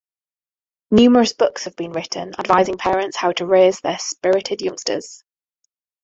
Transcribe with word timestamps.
Numerous 0.89 1.33
books 1.33 1.65
have 1.65 1.75
been 1.75 1.91
written 1.91 2.33
advising 2.39 2.75
parents 2.79 3.15
how 3.15 3.33
to 3.33 3.45
raise 3.45 3.81
their 3.81 3.99
spirited 3.99 4.59
youngsters. 4.59 5.23